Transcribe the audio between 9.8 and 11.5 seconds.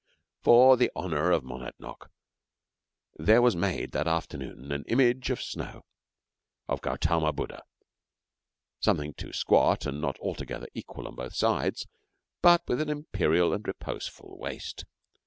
and not altogether equal on both